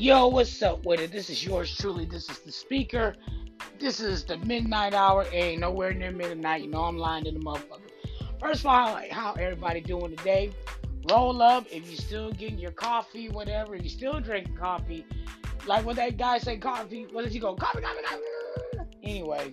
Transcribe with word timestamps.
Yo, 0.00 0.28
what's 0.28 0.62
up 0.62 0.86
with 0.86 0.98
it? 0.98 1.12
This 1.12 1.28
is 1.28 1.44
yours 1.44 1.76
truly. 1.76 2.06
This 2.06 2.30
is 2.30 2.38
the 2.38 2.50
speaker. 2.50 3.14
This 3.78 4.00
is 4.00 4.24
the 4.24 4.38
midnight 4.38 4.94
hour. 4.94 5.26
Ain't 5.30 5.60
nowhere 5.60 5.92
near 5.92 6.10
midnight. 6.10 6.62
You 6.62 6.70
know 6.70 6.84
I'm 6.84 6.96
lying 6.96 7.24
to 7.24 7.32
the 7.32 7.38
motherfucker. 7.38 7.90
First 8.40 8.60
of 8.60 8.66
all, 8.68 8.96
how, 8.96 9.02
how 9.10 9.32
everybody 9.34 9.82
doing 9.82 10.16
today? 10.16 10.52
Roll 11.10 11.42
up 11.42 11.66
if 11.70 11.90
you 11.90 11.98
still 11.98 12.32
getting 12.32 12.58
your 12.58 12.70
coffee, 12.70 13.28
whatever. 13.28 13.74
If 13.74 13.84
you 13.84 13.90
still 13.90 14.20
drinking 14.20 14.56
coffee, 14.56 15.04
like 15.66 15.84
what 15.84 15.96
that 15.96 16.16
guy 16.16 16.38
say 16.38 16.56
coffee, 16.56 17.06
what 17.12 17.24
did 17.24 17.32
he 17.34 17.38
go? 17.38 17.54
Coffee, 17.54 17.82
coffee, 17.82 18.02
coffee. 18.02 18.88
Anyway, 19.02 19.52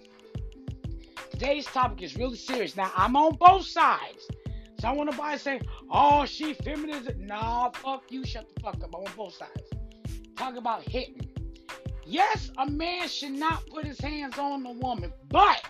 today's 1.30 1.66
topic 1.66 2.02
is 2.04 2.16
really 2.16 2.38
serious. 2.38 2.78
Now 2.78 2.90
I'm 2.96 3.18
on 3.18 3.36
both 3.36 3.66
sides. 3.66 4.30
So 4.80 4.88
I 4.88 4.94
want 4.94 5.12
to 5.12 5.18
buy 5.18 5.36
say, 5.36 5.60
oh, 5.92 6.26
she 6.26 6.54
feminist. 6.54 7.18
Nah, 7.18 7.70
fuck 7.72 8.04
you. 8.10 8.26
Shut 8.26 8.48
the 8.56 8.62
fuck 8.62 8.76
up. 8.76 8.96
I'm 8.96 9.02
on 9.02 9.12
both 9.18 9.34
sides. 9.34 9.77
Talk 10.38 10.56
about 10.56 10.84
hitting. 10.84 11.28
Yes, 12.06 12.52
a 12.58 12.70
man 12.70 13.08
should 13.08 13.32
not 13.32 13.66
put 13.68 13.86
his 13.86 14.00
hands 14.00 14.38
on 14.38 14.66
a 14.66 14.72
woman, 14.72 15.12
but 15.30 15.62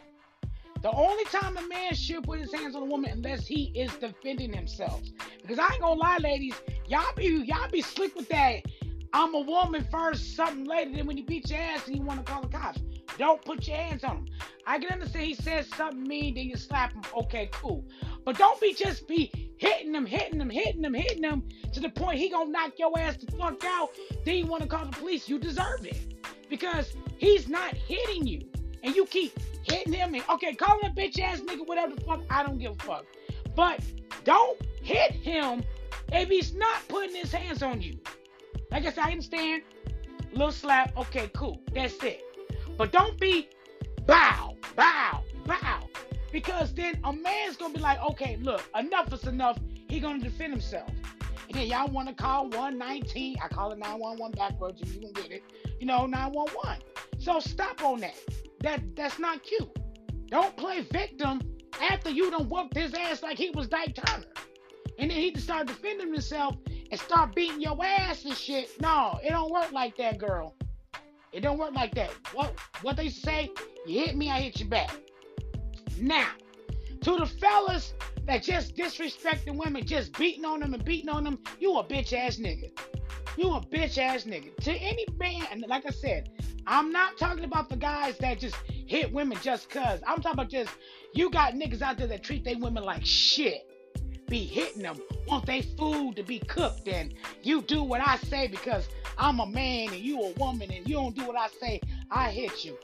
the 0.81 0.91
only 0.91 1.23
time 1.25 1.57
a 1.57 1.67
man 1.67 1.95
should 1.95 2.23
put 2.23 2.39
his 2.39 2.53
hands 2.53 2.75
on 2.75 2.83
a 2.83 2.85
woman 2.85 3.11
unless 3.11 3.47
he 3.47 3.71
is 3.73 3.91
defending 3.95 4.53
himself. 4.53 5.01
Because 5.41 5.57
I 5.57 5.69
ain't 5.71 5.81
gonna 5.81 5.99
lie, 5.99 6.17
ladies, 6.17 6.53
y'all 6.87 7.15
be 7.15 7.25
y'all 7.47 7.69
be 7.71 7.81
slick 7.81 8.15
with 8.15 8.29
that. 8.29 8.61
I'm 9.13 9.33
a 9.33 9.39
woman 9.39 9.87
first, 9.89 10.35
something 10.35 10.65
later. 10.65 10.91
Then 10.93 11.07
when 11.07 11.17
you 11.17 11.25
beat 11.25 11.49
your 11.49 11.59
ass 11.59 11.87
and 11.87 11.95
you 11.95 12.03
want 12.03 12.23
to 12.23 12.31
call 12.31 12.41
the 12.41 12.49
cops, 12.49 12.81
don't 13.17 13.43
put 13.43 13.67
your 13.67 13.77
hands 13.77 14.03
on 14.03 14.17
him. 14.17 14.25
I 14.67 14.77
can 14.79 14.89
understand 14.89 15.25
he 15.25 15.33
says 15.33 15.67
something 15.75 16.03
mean, 16.03 16.35
then 16.35 16.45
you 16.45 16.57
slap 16.57 16.93
him. 16.93 17.01
Okay, 17.21 17.49
cool. 17.51 17.85
But 18.27 18.37
don't 18.37 18.59
be 18.59 18.73
just 18.73 19.07
be 19.07 19.31
hitting 19.55 19.95
him, 19.95 20.05
hitting 20.05 20.41
him, 20.41 20.49
hitting 20.49 20.83
him, 20.83 20.93
hitting 20.93 21.23
him 21.23 21.43
to 21.71 21.79
the 21.79 21.87
point 21.87 22.19
he 22.19 22.27
gonna 22.27 22.49
knock 22.49 22.73
your 22.77 22.91
ass 22.99 23.15
the 23.15 23.31
fuck 23.31 23.63
out. 23.63 23.91
Then 24.25 24.35
you 24.35 24.45
want 24.45 24.63
to 24.63 24.67
call 24.67 24.85
the 24.85 24.91
police. 24.91 25.29
You 25.29 25.39
deserve 25.39 25.85
it 25.85 25.97
because 26.49 26.93
he's 27.17 27.47
not 27.47 27.73
hitting 27.73 28.27
you, 28.27 28.41
and 28.83 28.93
you 28.93 29.05
keep 29.05 29.31
hitting 29.63 29.93
him. 29.93 30.13
And 30.13 30.25
okay, 30.29 30.53
call 30.55 30.77
him 30.77 30.91
a 30.91 30.93
bitch 30.93 31.17
ass 31.21 31.39
nigga, 31.39 31.65
whatever 31.65 31.95
the 31.95 32.01
fuck. 32.01 32.21
I 32.29 32.43
don't 32.43 32.57
give 32.57 32.73
a 32.73 32.83
fuck. 32.83 33.05
But 33.55 33.79
don't 34.25 34.61
hit 34.81 35.13
him 35.13 35.63
if 36.11 36.27
he's 36.27 36.53
not 36.53 36.85
putting 36.89 37.15
his 37.15 37.31
hands 37.31 37.63
on 37.63 37.81
you. 37.81 37.97
Like 38.71 38.85
I 38.85 38.91
said, 38.91 39.05
I 39.05 39.11
understand. 39.11 39.63
Little 40.33 40.51
slap. 40.51 40.97
Okay, 40.97 41.31
cool. 41.33 41.61
That's 41.73 41.95
it. 42.03 42.25
But 42.77 42.91
don't 42.91 43.17
be 43.21 43.47
bow, 44.05 44.57
bow. 44.75 45.23
Because 46.37 46.71
then 46.71 46.99
a 47.03 47.11
man's 47.11 47.57
gonna 47.57 47.73
be 47.73 47.79
like, 47.79 47.99
okay, 48.11 48.37
look, 48.39 48.61
enough 48.77 49.11
is 49.11 49.25
enough. 49.25 49.57
He 49.89 49.99
gonna 49.99 50.19
defend 50.19 50.53
himself. 50.53 50.87
And 51.49 51.57
then 51.57 51.65
y'all 51.65 51.91
wanna 51.91 52.13
call 52.13 52.43
119. 52.49 53.37
I 53.43 53.47
call 53.47 53.71
it 53.71 53.79
911 53.79 54.37
backwards 54.37 54.79
if 54.79 54.93
you 54.93 54.99
can 54.99 55.13
get 55.13 55.31
it. 55.31 55.41
You 55.79 55.87
know, 55.87 56.05
911. 56.05 56.83
So 57.17 57.39
stop 57.39 57.83
on 57.83 58.01
that. 58.01 58.13
That 58.61 58.95
that's 58.95 59.17
not 59.17 59.41
cute. 59.41 59.67
Don't 60.27 60.55
play 60.55 60.81
victim 60.81 61.41
after 61.81 62.11
you 62.11 62.29
done 62.29 62.47
whooped 62.49 62.77
his 62.77 62.93
ass 62.93 63.23
like 63.23 63.39
he 63.39 63.49
was 63.49 63.67
Ike 63.73 63.95
Turner. 63.95 64.27
And 64.99 65.09
then 65.09 65.17
he 65.17 65.31
just 65.31 65.45
start 65.45 65.65
defending 65.65 66.13
himself 66.13 66.55
and 66.91 66.99
start 66.99 67.33
beating 67.33 67.61
your 67.61 67.83
ass 67.83 68.25
and 68.25 68.35
shit. 68.35 68.79
No, 68.79 69.19
it 69.23 69.31
don't 69.31 69.51
work 69.51 69.71
like 69.71 69.97
that, 69.97 70.19
girl. 70.19 70.53
It 71.33 71.41
don't 71.41 71.57
work 71.57 71.73
like 71.73 71.95
that. 71.95 72.11
What 72.31 72.53
what 72.83 72.95
they 72.95 73.09
say? 73.09 73.49
You 73.87 74.01
hit 74.01 74.15
me, 74.15 74.29
I 74.29 74.41
hit 74.41 74.59
you 74.59 74.67
back. 74.67 74.91
Now, 75.99 76.29
to 77.01 77.17
the 77.17 77.25
fellas 77.25 77.93
that 78.25 78.43
just 78.43 78.75
disrespecting 78.75 79.55
women, 79.55 79.85
just 79.85 80.17
beating 80.17 80.45
on 80.45 80.59
them 80.59 80.73
and 80.73 80.83
beating 80.83 81.09
on 81.09 81.23
them, 81.23 81.39
you 81.59 81.77
a 81.77 81.83
bitch 81.83 82.13
ass 82.13 82.37
nigga. 82.37 82.71
You 83.37 83.51
a 83.53 83.61
bitch 83.61 83.97
ass 83.97 84.23
nigga. 84.23 84.55
To 84.57 84.71
any 84.73 85.05
man, 85.17 85.63
like 85.67 85.85
I 85.85 85.91
said, 85.91 86.29
I'm 86.65 86.91
not 86.91 87.17
talking 87.17 87.43
about 87.43 87.69
the 87.69 87.77
guys 87.77 88.17
that 88.17 88.39
just 88.39 88.55
hit 88.65 89.11
women 89.11 89.37
just 89.41 89.69
cause. 89.69 90.01
I'm 90.05 90.21
talking 90.21 90.39
about 90.39 90.49
just 90.49 90.71
you 91.13 91.29
got 91.29 91.53
niggas 91.53 91.81
out 91.81 91.97
there 91.97 92.07
that 92.07 92.23
treat 92.23 92.43
their 92.43 92.57
women 92.57 92.83
like 92.83 93.05
shit. 93.05 93.63
Be 94.27 94.43
hitting 94.43 94.81
them, 94.81 94.99
want 95.25 95.45
they 95.45 95.61
food 95.61 96.17
to 96.17 96.23
be 96.23 96.39
cooked, 96.39 96.89
and 96.89 97.13
you 97.43 97.61
do 97.61 97.81
what 97.81 98.05
I 98.05 98.17
say 98.17 98.47
because 98.47 98.89
I'm 99.17 99.39
a 99.39 99.45
man 99.45 99.93
and 99.93 100.01
you 100.01 100.21
a 100.21 100.33
woman 100.33 100.69
and 100.69 100.85
you 100.85 100.95
don't 100.95 101.15
do 101.15 101.25
what 101.25 101.37
I 101.37 101.47
say, 101.61 101.79
I 102.11 102.31
hit 102.31 102.65
you. 102.65 102.77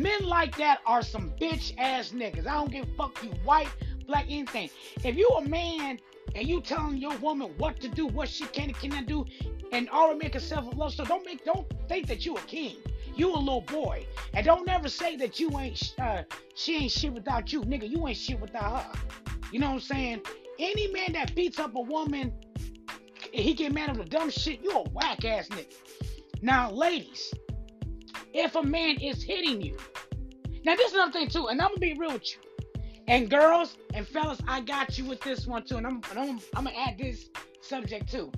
Men 0.00 0.24
like 0.24 0.56
that 0.56 0.80
are 0.86 1.02
some 1.02 1.30
bitch 1.38 1.74
ass 1.76 2.12
niggas. 2.12 2.46
I 2.46 2.54
don't 2.54 2.72
give 2.72 2.88
a 2.88 2.94
fuck 2.96 3.22
you 3.22 3.28
white, 3.44 3.68
black, 4.06 4.24
anything. 4.30 4.70
If 5.04 5.14
you 5.14 5.28
a 5.28 5.46
man 5.46 6.00
and 6.34 6.48
you 6.48 6.62
telling 6.62 6.96
your 6.96 7.14
woman 7.18 7.52
what 7.58 7.80
to 7.80 7.88
do, 7.88 8.06
what 8.06 8.30
she 8.30 8.46
can 8.46 8.68
and 8.68 8.78
cannot 8.78 9.04
do, 9.04 9.26
and 9.72 9.90
all 9.90 10.10
to 10.10 10.16
make 10.16 10.32
herself 10.32 10.72
a 10.72 10.74
love 10.74 10.94
so 10.94 11.04
don't 11.04 11.26
make 11.26 11.44
don't 11.44 11.66
think 11.86 12.06
that 12.06 12.24
you 12.24 12.34
a 12.34 12.40
king. 12.40 12.76
You 13.14 13.34
a 13.34 13.36
little 13.36 13.60
boy. 13.60 14.06
And 14.32 14.46
don't 14.46 14.66
ever 14.70 14.88
say 14.88 15.16
that 15.16 15.38
you 15.38 15.50
ain't 15.58 15.94
uh 16.00 16.22
she 16.54 16.76
ain't 16.76 16.92
shit 16.92 17.12
without 17.12 17.52
you. 17.52 17.60
Nigga, 17.60 17.86
you 17.86 18.08
ain't 18.08 18.16
shit 18.16 18.40
without 18.40 18.82
her. 18.82 18.92
You 19.52 19.58
know 19.58 19.66
what 19.66 19.74
I'm 19.74 19.80
saying? 19.80 20.22
Any 20.58 20.90
man 20.92 21.12
that 21.12 21.34
beats 21.34 21.58
up 21.58 21.74
a 21.74 21.80
woman, 21.80 22.32
he 23.32 23.52
get 23.52 23.74
mad 23.74 23.90
at 23.90 23.96
the 23.96 24.06
dumb 24.06 24.30
shit, 24.30 24.62
you 24.62 24.70
a 24.70 24.88
whack 24.90 25.26
ass 25.26 25.48
nigga. 25.48 25.74
Now, 26.42 26.70
ladies, 26.70 27.34
if 28.32 28.54
a 28.56 28.62
man 28.62 28.96
is 29.00 29.22
hitting 29.22 29.60
you. 29.60 29.76
Now, 30.64 30.76
this 30.76 30.88
is 30.88 30.94
another 30.94 31.12
thing, 31.12 31.28
too, 31.28 31.48
and 31.48 31.60
I'm 31.60 31.68
gonna 31.68 31.80
be 31.80 31.94
real 31.94 32.12
with 32.12 32.32
you. 32.32 32.64
And 33.08 33.28
girls 33.30 33.76
and 33.94 34.06
fellas, 34.06 34.40
I 34.46 34.60
got 34.60 34.98
you 34.98 35.04
with 35.04 35.20
this 35.20 35.46
one, 35.46 35.64
too, 35.64 35.76
and 35.76 35.86
I'm, 35.86 36.02
I'm, 36.16 36.40
I'm 36.54 36.64
gonna 36.64 36.76
add 36.76 36.98
this 36.98 37.30
subject, 37.60 38.10
too. 38.10 38.30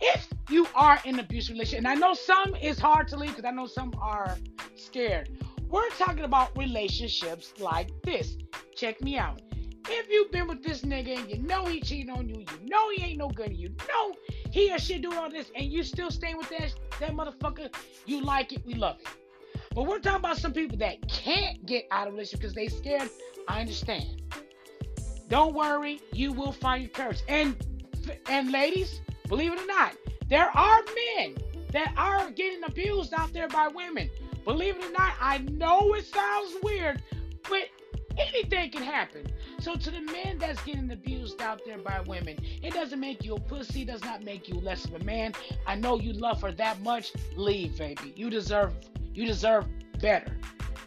If 0.00 0.28
you 0.50 0.66
are 0.74 1.00
in 1.04 1.14
an 1.14 1.20
abusive 1.20 1.54
relationship, 1.54 1.78
and 1.78 1.88
I 1.88 1.94
know 1.94 2.14
some 2.14 2.54
is 2.56 2.78
hard 2.78 3.08
to 3.08 3.16
leave 3.16 3.30
because 3.30 3.44
I 3.44 3.50
know 3.50 3.66
some 3.66 3.92
are 4.00 4.36
scared. 4.76 5.30
We're 5.68 5.88
talking 5.90 6.24
about 6.24 6.56
relationships 6.56 7.52
like 7.58 7.90
this. 8.04 8.36
Check 8.76 9.00
me 9.00 9.16
out. 9.18 9.40
If 9.88 10.08
you've 10.10 10.30
been 10.30 10.48
with 10.48 10.62
this 10.62 10.82
nigga 10.82 11.18
and 11.18 11.30
you 11.30 11.38
know 11.38 11.64
he 11.64 11.80
cheating 11.80 12.10
on 12.10 12.28
you, 12.28 12.40
you 12.40 12.68
know 12.68 12.90
he 12.90 13.04
ain't 13.04 13.18
no 13.18 13.28
good, 13.28 13.56
you 13.56 13.70
know 13.88 14.14
he 14.50 14.72
or 14.72 14.78
she 14.78 14.98
do 14.98 15.12
all 15.12 15.30
this, 15.30 15.50
and 15.54 15.66
you 15.66 15.82
still 15.82 16.10
staying 16.10 16.36
with 16.36 16.48
that 16.50 16.74
that 17.00 17.12
motherfucker, 17.12 17.74
you 18.06 18.22
like 18.22 18.52
it, 18.52 18.64
we 18.64 18.74
love 18.74 18.98
it. 19.00 19.08
But 19.74 19.86
we're 19.86 19.98
talking 19.98 20.20
about 20.20 20.38
some 20.38 20.52
people 20.52 20.78
that 20.78 21.06
can't 21.08 21.64
get 21.66 21.86
out 21.90 22.08
of 22.08 22.14
relationship 22.14 22.40
because 22.40 22.54
they 22.54 22.68
scared. 22.68 23.10
I 23.48 23.60
understand. 23.60 24.22
Don't 25.28 25.54
worry, 25.54 26.00
you 26.12 26.32
will 26.32 26.52
find 26.52 26.82
your 26.82 26.90
courage. 26.90 27.22
And 27.28 27.56
and 28.28 28.52
ladies, 28.52 29.00
believe 29.28 29.52
it 29.52 29.60
or 29.60 29.66
not, 29.66 29.94
there 30.28 30.48
are 30.56 30.82
men 31.16 31.36
that 31.72 31.92
are 31.96 32.30
getting 32.30 32.62
abused 32.64 33.12
out 33.12 33.32
there 33.32 33.48
by 33.48 33.68
women. 33.68 34.08
Believe 34.44 34.76
it 34.76 34.84
or 34.84 34.92
not, 34.92 35.14
I 35.20 35.38
know 35.38 35.94
it 35.94 36.06
sounds 36.06 36.54
weird, 36.62 37.02
but 37.48 37.68
anything 38.18 38.70
can 38.70 38.82
happen. 38.82 39.26
So 39.60 39.74
to 39.76 39.90
the 39.90 40.00
men 40.00 40.38
that's 40.38 40.62
getting 40.62 40.90
abused 40.90 41.40
out 41.40 41.60
there 41.66 41.78
by 41.78 42.00
women, 42.06 42.36
it 42.62 42.72
doesn't 42.74 43.00
make 43.00 43.24
you 43.24 43.34
a 43.34 43.40
pussy, 43.40 43.84
does 43.84 44.02
not 44.04 44.22
make 44.22 44.48
you 44.48 44.56
less 44.56 44.84
of 44.84 44.94
a 44.94 45.04
man. 45.04 45.32
I 45.66 45.74
know 45.74 45.98
you 45.98 46.12
love 46.12 46.42
her 46.42 46.52
that 46.52 46.80
much. 46.82 47.12
Leave, 47.36 47.78
baby. 47.78 48.12
You 48.16 48.30
deserve 48.30 48.74
you 49.14 49.26
deserve 49.26 49.66
better. 50.00 50.36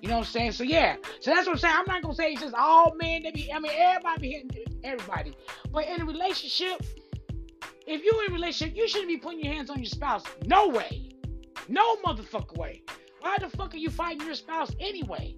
You 0.02 0.08
know 0.08 0.18
what 0.18 0.28
I'm 0.28 0.32
saying? 0.32 0.52
So 0.54 0.64
yeah. 0.64 0.96
So 1.20 1.34
that's 1.34 1.48
what 1.48 1.54
I'm 1.54 1.60
saying. 1.60 1.76
I'm 1.78 1.86
not 1.88 2.02
gonna 2.02 2.16
say 2.16 2.32
it's 2.32 2.42
just 2.42 2.56
all 2.56 2.96
men 2.96 3.24
that 3.24 3.34
be 3.34 3.52
I 3.52 3.60
mean 3.60 3.72
everybody 3.76 4.22
be 4.22 4.32
hitting 4.32 4.82
everybody. 4.84 5.36
But 5.72 5.88
in 5.88 6.02
a 6.02 6.06
relationship, 6.06 6.82
if 7.86 8.04
you're 8.04 8.24
in 8.26 8.32
a 8.32 8.34
relationship, 8.34 8.78
you 8.78 8.88
shouldn't 8.88 9.10
be 9.10 9.18
putting 9.18 9.44
your 9.44 9.54
hands 9.54 9.70
on 9.70 9.78
your 9.80 9.90
spouse. 9.90 10.24
No 10.46 10.70
way. 10.70 11.10
No 11.68 11.98
motherfucker 11.98 12.58
way. 12.58 12.84
Why 13.20 13.38
the 13.40 13.50
fuck 13.50 13.74
are 13.74 13.78
you 13.78 13.90
fighting 13.90 14.26
your 14.26 14.36
spouse 14.36 14.72
anyway? 14.80 15.36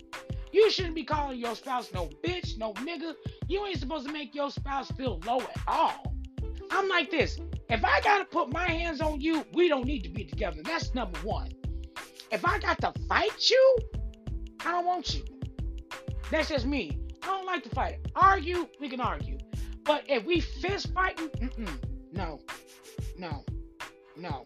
You 0.52 0.70
shouldn't 0.70 0.96
be 0.96 1.04
calling 1.04 1.40
your 1.40 1.56
spouse 1.56 1.92
no 1.94 2.10
bitch, 2.24 2.58
no 2.58 2.74
nigga. 2.74 3.14
You 3.48 3.66
ain't 3.66 3.80
supposed 3.80 4.06
to 4.08 4.12
make 4.12 4.36
your 4.36 4.52
spouse 4.52 4.92
feel 4.92 5.20
low 5.26 5.40
at 5.40 5.60
all. 5.68 6.14
I'm 6.70 6.88
like 6.88 7.10
this. 7.10 7.40
If 7.70 7.86
I 7.86 8.02
gotta 8.02 8.26
put 8.26 8.52
my 8.52 8.68
hands 8.68 9.02
on 9.02 9.22
you, 9.22 9.46
we 9.54 9.68
don't 9.68 9.86
need 9.86 10.04
to 10.04 10.10
be 10.10 10.26
together. 10.26 10.62
That's 10.64 10.94
number 10.94 11.20
one. 11.20 11.52
If 12.32 12.46
I 12.46 12.60
got 12.60 12.80
to 12.82 12.94
fight 13.08 13.50
you, 13.50 13.78
I 14.62 14.72
don't 14.72 14.86
want 14.86 15.14
you. 15.14 15.24
That's 16.30 16.50
just 16.50 16.66
me. 16.66 16.98
I 17.24 17.28
don't 17.28 17.46
like 17.46 17.64
to 17.64 17.70
fight. 17.70 18.00
Argue, 18.16 18.68
we 18.80 18.90
can 18.90 19.02
argue. 19.02 19.38
But 19.84 20.04
if 20.08 20.26
we 20.26 20.40
fist 20.40 20.94
fighting, 20.94 21.30
no, 22.12 22.40
no, 23.18 23.44
no. 24.16 24.44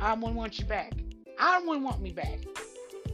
I 0.00 0.14
wouldn't 0.14 0.34
want 0.34 0.58
you 0.58 0.64
back. 0.64 0.92
I 1.38 1.58
wouldn't 1.60 1.84
want 1.84 2.00
me 2.00 2.12
back. 2.12 2.40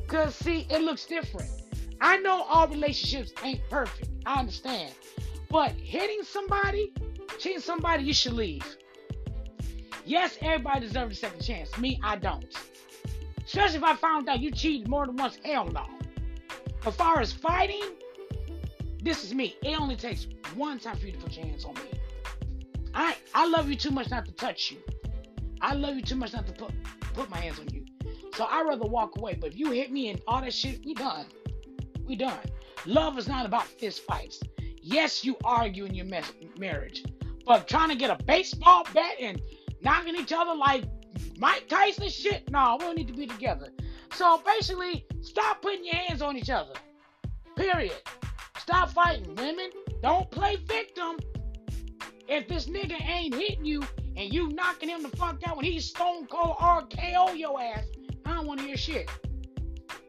Cause 0.07 0.35
see, 0.37 0.67
it 0.71 0.81
looks 0.81 1.07
different. 1.07 1.51
I 2.01 2.19
know 2.19 2.43
all 2.43 2.69
relationships 2.69 3.33
ain't 3.43 3.61
perfect. 3.69 4.09
I 4.27 4.41
understand. 4.41 4.93
But 5.51 5.73
hitting 5.73 6.23
somebody, 6.23 6.93
cheating 7.39 7.61
somebody, 7.61 8.05
you 8.05 8.13
should 8.13 8.35
leave. 8.35 8.65
Yes, 10.05 10.39
everybody 10.41 10.81
deserves 10.81 11.17
a 11.17 11.21
second 11.21 11.41
chance. 11.41 11.77
Me, 11.79 11.99
I 12.03 12.17
don't. 12.17 12.47
Especially 13.45 13.79
if 13.79 13.85
I 13.85 13.97
found 13.97 14.29
out 14.29 14.41
you 14.41 14.51
cheated 14.51 14.89
more 14.89 15.07
than 15.07 15.17
once. 15.17 15.39
Hell 15.45 15.67
no. 15.67 15.87
As 16.87 16.95
far 16.95 17.21
as 17.21 17.33
fighting, 17.33 17.83
this 19.03 19.25
is 19.25 19.35
me. 19.35 19.57
It 19.63 19.79
only 19.81 19.97
takes 19.97 20.27
one 20.55 20.79
time 20.79 20.97
for 20.97 21.07
you 21.07 21.13
to 21.13 21.19
put 21.19 21.37
your 21.37 21.47
hands 21.47 21.65
on 21.65 21.75
me. 21.75 21.99
I 22.95 23.17
I 23.35 23.47
love 23.47 23.69
you 23.69 23.77
too 23.77 23.91
much 23.91 24.11
not 24.11 24.27
to 24.27 24.33
touch 24.33 24.71
you. 24.71 24.79
I 25.61 25.75
love 25.75 25.97
you 25.97 26.03
too 26.03 26.17
much 26.17 26.33
not 26.33 26.47
to 26.47 26.53
put 26.53 26.73
put 27.15 27.31
my 27.31 27.39
hands 27.39 27.59
on 27.59 27.69
you. 27.73 27.85
So 28.35 28.45
I'd 28.45 28.67
rather 28.67 28.87
walk 28.87 29.17
away. 29.19 29.35
But 29.35 29.51
if 29.51 29.59
you 29.59 29.71
hit 29.71 29.91
me 29.91 30.09
and 30.09 30.21
all 30.27 30.41
that 30.41 30.53
shit, 30.53 30.85
we 30.85 30.95
done. 30.95 31.27
We 32.09 32.17
done. 32.17 32.39
Love 32.87 33.19
is 33.19 33.29
not 33.29 33.45
about 33.45 33.65
fist 33.67 34.03
fights. 34.05 34.41
Yes, 34.81 35.25
you 35.25 35.37
argue 35.45 35.85
in 35.85 35.95
your 35.95 36.07
marriage, 36.59 37.05
but 37.45 37.69
trying 37.69 37.91
to 37.91 37.97
get 37.97 38.11
a 38.11 38.25
baseball 38.25 38.87
bat 38.95 39.13
and 39.21 39.43
knocking 39.83 40.17
each 40.17 40.33
other 40.33 40.55
like 40.55 40.85
Mike 41.37 41.69
Tyson 41.69 42.09
shit, 42.09 42.51
no, 42.51 42.77
we 42.79 42.87
don't 42.87 42.97
need 42.97 43.09
to 43.09 43.13
be 43.13 43.27
together. 43.27 43.69
So 44.15 44.41
basically, 44.45 45.05
stop 45.21 45.61
putting 45.61 45.85
your 45.85 45.97
hands 45.97 46.23
on 46.23 46.39
each 46.39 46.49
other. 46.49 46.73
Period. 47.57 47.93
Stop 48.59 48.91
fighting. 48.91 49.35
Women, 49.35 49.71
don't 50.03 50.31
play 50.31 50.57
victim. 50.57 51.19
If 52.27 52.49
this 52.49 52.67
nigga 52.67 53.01
ain't 53.07 53.35
hitting 53.35 53.67
you 53.67 53.83
and 54.17 54.33
you 54.33 54.49
knocking 54.49 54.89
him 54.89 55.03
the 55.03 55.15
fuck 55.17 55.47
out 55.47 55.57
when 55.57 55.67
he's 55.67 55.85
stone 55.85 56.27
cold 56.27 56.57
RKO 56.57 57.39
your 57.39 57.61
ass, 57.61 57.85
I 58.25 58.35
don't 58.35 58.47
want 58.47 58.61
to 58.61 58.67
hear 58.67 58.77
shit. 58.79 59.11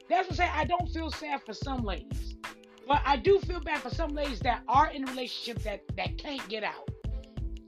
That's 0.09 0.29
what 0.29 0.39
I 0.39 0.45
say. 0.45 0.51
I 0.53 0.63
don't 0.65 0.89
feel 0.89 1.11
sad 1.11 1.41
for 1.45 1.53
some 1.53 1.83
ladies. 1.83 2.35
But 2.87 3.01
I 3.05 3.17
do 3.17 3.39
feel 3.39 3.59
bad 3.59 3.79
for 3.79 3.91
some 3.91 4.15
ladies 4.15 4.39
that 4.39 4.63
are 4.67 4.89
in 4.89 5.07
a 5.07 5.11
relationship 5.11 5.61
that, 5.63 5.83
that 5.95 6.17
can't 6.17 6.45
get 6.49 6.63
out. 6.63 6.89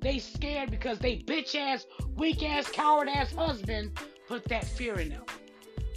They 0.02 0.18
scared 0.18 0.72
because 0.72 0.98
they 0.98 1.20
bitch 1.20 1.54
ass, 1.54 1.86
weak 2.16 2.42
ass, 2.42 2.70
coward 2.72 3.08
ass 3.08 3.32
husband 3.32 4.00
put 4.28 4.44
that 4.46 4.66
fear 4.66 5.00
in 5.00 5.10
them. 5.10 5.24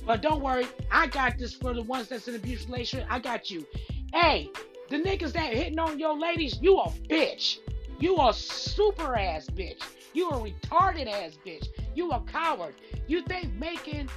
But 0.06 0.20
don't 0.20 0.42
worry, 0.42 0.66
I 0.92 1.06
got 1.06 1.38
this 1.38 1.54
for 1.54 1.72
the 1.72 1.82
ones 1.82 2.08
that's 2.08 2.28
in 2.28 2.34
abusive 2.34 2.68
relationship. 2.68 3.06
I 3.10 3.18
got 3.18 3.50
you. 3.50 3.66
Hey, 4.12 4.50
the 4.90 4.96
niggas 4.96 5.32
that 5.32 5.54
hitting 5.54 5.78
on 5.78 5.98
your 5.98 6.18
ladies, 6.18 6.58
you 6.60 6.78
a 6.78 6.90
bitch. 7.08 7.58
You 7.98 8.20
a 8.20 8.34
super 8.34 9.16
ass 9.16 9.46
bitch. 9.46 9.82
You 10.12 10.28
a 10.28 10.34
retarded 10.34 11.10
ass 11.10 11.38
bitch. 11.46 11.68
You 11.94 12.10
a 12.10 12.20
coward. 12.20 12.74
You 13.06 13.22
think 13.22 13.54
making 13.54 14.10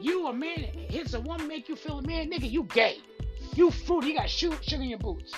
you 0.00 0.26
a 0.26 0.32
man 0.32 0.58
hits 0.88 1.14
a 1.14 1.20
woman 1.20 1.48
make 1.48 1.68
you 1.68 1.76
feel 1.76 1.98
a 1.98 2.02
man, 2.02 2.30
nigga? 2.30 2.50
You 2.50 2.64
gay. 2.64 2.98
You 3.54 3.70
fruity. 3.70 4.08
You 4.08 4.14
got 4.14 4.30
sugar 4.30 4.58
in 4.72 4.82
your 4.82 4.98
boots. 4.98 5.32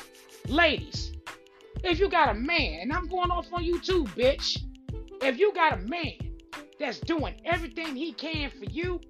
Ladies, 0.49 1.12
if 1.82 1.99
you 1.99 2.08
got 2.08 2.31
a 2.31 2.35
man, 2.35 2.81
and 2.82 2.93
I'm 2.93 3.08
going 3.08 3.31
off 3.31 3.53
on 3.53 3.64
you 3.64 3.81
too, 3.81 4.05
bitch. 4.05 4.58
If 5.23 5.38
you 5.38 5.53
got 5.55 5.75
a 5.75 5.82
man 5.82 6.17
that's 6.79 6.99
doing 7.00 7.35
everything 7.44 7.97
he 7.97 8.12
can 8.12 8.50
for 8.50 8.64
you, 8.64 9.00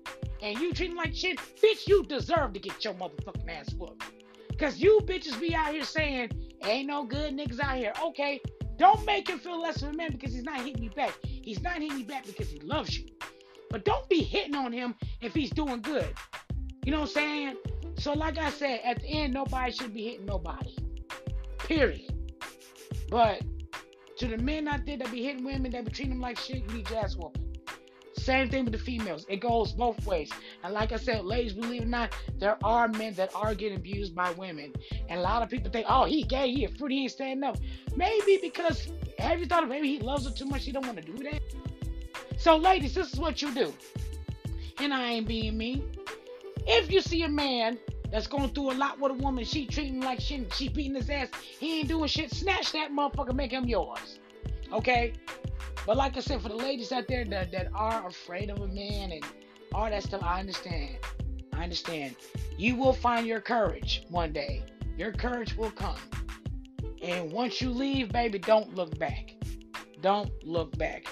and 0.43 0.59
you 0.59 0.73
treat 0.73 0.91
him 0.91 0.97
like 0.97 1.15
shit, 1.15 1.39
bitch, 1.63 1.87
you 1.87 2.05
deserve 2.05 2.53
to 2.53 2.61
get 2.61 2.85
your 2.85 2.95
motherfucking 2.95 3.49
ass 3.49 3.73
whooped. 3.75 4.05
Cause 4.59 4.79
you 4.79 5.01
bitches 5.05 5.39
be 5.39 5.55
out 5.55 5.75
here 5.75 5.85
saying, 5.85 6.31
ain't 6.65 6.87
no 6.87 7.05
good 7.05 7.37
niggas 7.37 7.61
out 7.61 7.77
here. 7.77 7.93
Okay, 8.03 8.41
don't 8.79 9.05
make 9.05 9.29
him 9.29 9.39
feel 9.39 9.61
less 9.61 9.83
of 9.83 9.91
a 9.91 9.93
man 9.93 10.13
because 10.13 10.33
he's 10.33 10.45
not 10.45 10.61
hitting 10.61 10.83
you 10.83 10.91
back. 10.91 11.15
He's 11.23 11.63
not 11.63 11.75
hitting 11.75 11.99
you 11.99 12.05
back 12.05 12.27
because 12.27 12.51
he 12.51 12.61
loves 12.61 12.99
you. 12.99 13.07
But 13.71 13.85
don't 13.85 14.09
be 14.09 14.23
hitting 14.23 14.55
on 14.55 14.73
him 14.73 14.95
if 15.21 15.35
he's 15.35 15.51
doing 15.51 15.81
good. 15.81 16.09
You 16.85 16.93
know 16.93 17.01
what 17.01 17.09
I'm 17.09 17.15
saying? 17.15 17.57
So, 17.99 18.13
like 18.13 18.39
I 18.39 18.51
said, 18.51 18.81
at 18.85 19.01
the 19.01 19.07
end, 19.07 19.35
nobody 19.35 19.73
should 19.73 19.95
be 19.95 20.05
hitting 20.05 20.27
nobody. 20.27 20.77
Period. 21.59 22.13
But 23.09 23.43
to 24.19 24.27
the 24.29 24.39
men 24.39 24.69
out 24.69 24.87
there 24.87 24.97
that 24.99 25.11
be 25.11 25.23
hitting 25.25 25.45
women, 25.45 25.73
that 25.73 25.85
be 25.85 25.91
treating 25.91 26.15
them 26.15 26.21
like 26.21 26.39
shit, 26.39 26.63
you 26.69 26.77
need 26.77 26.91
your 26.91 27.01
ass 27.01 27.17
whooping. 27.17 27.43
Same 28.15 28.49
thing 28.49 28.65
with 28.65 28.73
the 28.73 28.79
females. 28.79 29.25
It 29.29 29.37
goes 29.37 29.73
both 29.73 30.05
ways. 30.05 30.31
And 30.65 30.75
like 30.75 30.91
I 30.91 30.97
said, 30.97 31.25
ladies, 31.25 31.53
believe 31.53 31.83
it 31.83 31.85
or 31.85 31.89
not, 31.89 32.12
there 32.39 32.57
are 32.65 32.89
men 32.89 33.15
that 33.15 33.31
are 33.35 33.55
getting 33.55 33.77
abused 33.77 34.15
by 34.15 34.31
women. 34.33 34.73
And 35.09 35.21
a 35.21 35.23
lot 35.23 35.43
of 35.43 35.49
people 35.49 35.71
think, 35.71 35.87
oh, 35.89 36.05
he 36.07 36.25
gay, 36.25 36.51
he 36.53 36.65
a 36.65 36.69
fruit, 36.69 36.91
he 36.91 37.03
ain't 37.03 37.12
standing 37.12 37.45
up. 37.45 37.57
Maybe 37.95 38.39
because, 38.43 38.89
have 39.19 39.39
you 39.39 39.47
thought 39.47 39.62
of 39.62 39.69
maybe 39.69 39.89
he 39.89 40.01
loves 40.01 40.27
her 40.27 40.33
too 40.33 40.47
much, 40.47 40.65
he 40.65 40.73
don't 40.73 40.87
want 40.87 40.99
to 40.99 41.05
do 41.05 41.23
that? 41.25 41.41
So, 42.37 42.56
ladies, 42.56 42.94
this 42.94 43.12
is 43.12 43.19
what 43.19 43.43
you 43.43 43.53
do. 43.55 43.73
And 44.79 44.93
I 44.93 45.12
ain't 45.12 45.29
being 45.29 45.56
mean. 45.56 45.91
If 46.67 46.91
you 46.91 47.00
see 47.00 47.23
a 47.23 47.29
man 47.29 47.79
that's 48.11 48.27
going 48.27 48.50
through 48.50 48.73
a 48.73 48.75
lot 48.75 49.00
with 49.00 49.12
a 49.12 49.15
woman, 49.15 49.44
she 49.44 49.67
treating 49.67 50.00
like 50.00 50.21
shit, 50.21 50.53
she 50.53 50.69
beating 50.69 50.94
his 50.94 51.09
ass, 51.09 51.29
he 51.59 51.81
ain't 51.81 51.88
doing 51.88 52.09
shit, 52.09 52.31
snatch 52.31 52.73
that 52.73 52.93
motherfucker, 52.93 53.35
make 53.35 53.53
him 53.53 53.65
yours. 53.65 54.19
Okay? 54.73 55.12
But 55.87 55.97
like 55.97 56.17
I 56.17 56.21
said, 56.21 56.43
for 56.43 56.49
the 56.49 56.56
ladies 56.56 56.93
out 56.93 57.06
there 57.09 57.25
that, 57.25 57.53
that 57.53 57.69
are 57.75 58.06
afraid 58.06 58.50
of 58.50 58.61
a 58.61 58.67
man 58.67 59.12
and 59.12 59.25
all 59.73 59.88
that 59.88 60.03
stuff, 60.03 60.23
I 60.23 60.41
understand. 60.41 60.97
I 61.53 61.62
understand. 61.62 62.17
You 62.59 62.77
will 62.77 62.93
find 62.93 63.27
your 63.27 63.41
courage 63.41 64.05
one 64.09 64.33
day. 64.33 64.65
Your 64.99 65.12
courage 65.12 65.56
will 65.56 65.71
come. 65.71 65.97
And 67.03 67.31
once 67.31 67.61
you 67.61 67.71
leave, 67.71 68.11
baby, 68.11 68.38
don't 68.38 68.75
look 68.75 68.99
back. 68.99 69.35
Don't 70.00 70.31
look 70.44 70.77
back. 70.77 71.06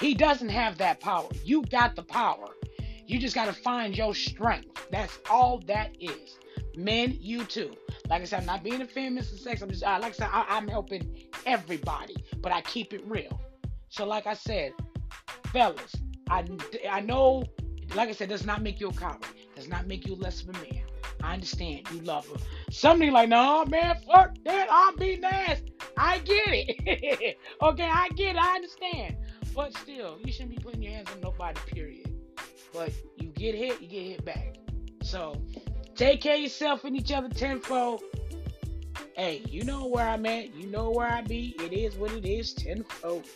He 0.00 0.14
doesn't 0.14 0.48
have 0.48 0.78
that 0.78 0.98
power. 1.00 1.28
You 1.44 1.62
got 1.62 1.94
the 1.94 2.02
power. 2.02 2.48
You 3.06 3.18
just 3.18 3.34
got 3.34 3.46
to 3.46 3.52
find 3.52 3.96
your 3.96 4.14
strength. 4.14 4.86
That's 4.90 5.18
all 5.28 5.58
that 5.66 5.94
is. 6.00 6.38
Men, 6.74 7.16
you 7.20 7.44
too. 7.44 7.76
Like 8.08 8.22
I 8.22 8.24
said, 8.24 8.40
I'm 8.40 8.46
not 8.46 8.64
being 8.64 8.80
a 8.80 8.86
feminist 8.86 9.32
and 9.32 9.40
sex. 9.40 9.60
I'm 9.60 9.68
just, 9.68 9.84
uh, 9.84 9.98
like 10.00 10.12
I 10.12 10.16
said, 10.16 10.28
I, 10.32 10.46
I'm 10.48 10.68
helping 10.68 11.26
everybody, 11.44 12.16
but 12.38 12.50
I 12.50 12.62
keep 12.62 12.94
it 12.94 13.02
real. 13.06 13.40
So, 13.90 14.06
like 14.06 14.26
I 14.26 14.34
said, 14.34 14.72
fellas, 15.52 15.94
I, 16.30 16.44
I 16.88 17.00
know, 17.00 17.44
like 17.94 18.08
I 18.08 18.12
said, 18.12 18.28
does 18.28 18.46
not 18.46 18.62
make 18.62 18.80
you 18.80 18.88
a 18.88 18.92
coward. 18.94 19.26
Does 19.54 19.68
not 19.68 19.86
make 19.86 20.06
you 20.06 20.14
less 20.14 20.42
of 20.42 20.50
a 20.50 20.52
man. 20.52 20.84
I 21.22 21.34
understand 21.34 21.90
you 21.92 22.00
love 22.00 22.26
her. 22.28 22.36
Somebody 22.70 23.10
like, 23.10 23.28
no, 23.28 23.64
man, 23.66 23.96
fuck 24.06 24.34
that. 24.44 24.68
I'm 24.70 24.96
being 24.96 25.20
nice. 25.20 25.60
I 25.96 26.18
get 26.20 26.46
it. 26.46 27.36
okay, 27.62 27.90
I 27.92 28.08
get 28.10 28.36
it. 28.36 28.42
I 28.42 28.54
understand. 28.54 29.16
But 29.54 29.76
still, 29.76 30.18
you 30.24 30.32
shouldn't 30.32 30.56
be 30.56 30.62
putting 30.62 30.82
your 30.82 30.92
hands 30.92 31.08
on 31.12 31.20
nobody, 31.20 31.60
period. 31.66 32.12
But 32.72 32.92
you 33.16 33.28
get 33.28 33.54
hit, 33.54 33.80
you 33.80 33.88
get 33.88 34.02
hit 34.04 34.24
back. 34.24 34.56
So 35.02 35.40
take 35.96 36.20
care 36.20 36.36
of 36.36 36.40
yourself 36.40 36.84
and 36.84 36.96
each 36.96 37.12
other 37.12 37.28
tenfold. 37.28 38.02
Hey, 39.16 39.42
you 39.48 39.64
know 39.64 39.86
where 39.86 40.08
I'm 40.08 40.24
at. 40.26 40.54
You 40.54 40.66
know 40.68 40.90
where 40.90 41.08
I 41.08 41.20
be. 41.22 41.54
It 41.58 41.72
is 41.72 41.96
what 41.96 42.12
it 42.12 42.24
is 42.24 42.54
tenfold. 42.54 43.26